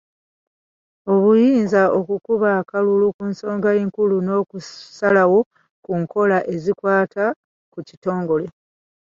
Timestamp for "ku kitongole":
7.71-8.47